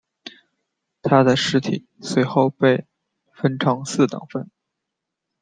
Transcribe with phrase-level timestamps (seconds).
[1.03, 2.85] 他的尸体随后被
[3.33, 4.49] 分成四等分。